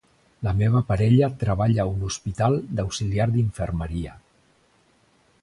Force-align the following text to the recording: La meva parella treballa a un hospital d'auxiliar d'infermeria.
La 0.45 0.51
meva 0.61 0.79
parella 0.91 1.29
treballa 1.43 1.83
a 1.83 1.91
un 1.97 2.07
hospital 2.07 2.57
d'auxiliar 2.79 3.29
d'infermeria. 3.37 4.19